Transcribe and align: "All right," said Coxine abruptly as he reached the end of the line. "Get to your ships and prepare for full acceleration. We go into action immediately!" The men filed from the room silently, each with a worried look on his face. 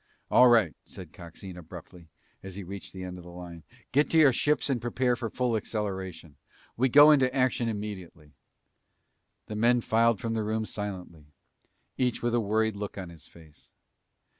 "All 0.31 0.47
right," 0.47 0.75
said 0.83 1.13
Coxine 1.13 1.57
abruptly 1.57 2.07
as 2.41 2.55
he 2.55 2.63
reached 2.63 2.91
the 2.91 3.03
end 3.03 3.19
of 3.19 3.23
the 3.23 3.29
line. 3.29 3.61
"Get 3.91 4.09
to 4.09 4.17
your 4.17 4.33
ships 4.33 4.67
and 4.67 4.81
prepare 4.81 5.15
for 5.15 5.29
full 5.29 5.55
acceleration. 5.55 6.37
We 6.75 6.89
go 6.89 7.11
into 7.11 7.31
action 7.35 7.69
immediately!" 7.69 8.33
The 9.45 9.55
men 9.55 9.79
filed 9.81 10.19
from 10.19 10.33
the 10.33 10.43
room 10.43 10.65
silently, 10.65 11.27
each 11.99 12.23
with 12.23 12.33
a 12.33 12.39
worried 12.39 12.75
look 12.75 12.97
on 12.97 13.09
his 13.09 13.27
face. 13.27 13.69